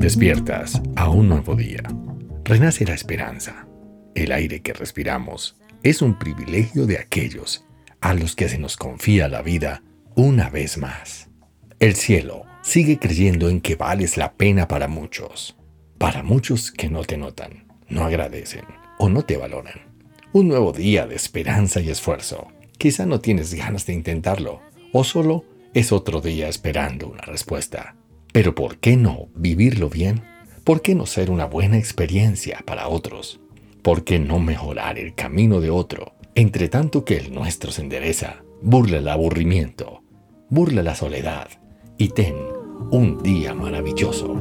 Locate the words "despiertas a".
0.00-1.10